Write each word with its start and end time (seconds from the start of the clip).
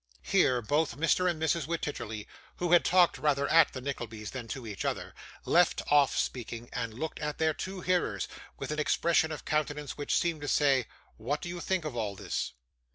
Here, 0.23 0.63
both 0.63 0.97
Mr. 0.97 1.29
and 1.29 1.39
Mrs. 1.39 1.67
Wititterly, 1.67 2.25
who 2.55 2.71
had 2.71 2.83
talked 2.83 3.19
rather 3.19 3.47
at 3.49 3.71
the 3.71 3.81
Nicklebys 3.81 4.31
than 4.31 4.47
to 4.47 4.65
each 4.65 4.83
other, 4.83 5.13
left 5.45 5.83
off 5.91 6.17
speaking, 6.17 6.69
and 6.73 6.95
looked 6.95 7.19
at 7.19 7.37
their 7.37 7.53
two 7.53 7.81
hearers, 7.81 8.27
with 8.57 8.71
an 8.71 8.79
expression 8.79 9.31
of 9.31 9.45
countenance 9.45 9.99
which 9.99 10.17
seemed 10.17 10.41
to 10.41 10.47
say, 10.47 10.87
'What 11.17 11.39
do 11.39 11.49
you 11.49 11.59
think 11.59 11.85
of 11.85 11.95
all 11.95 12.15
this? 12.15 12.53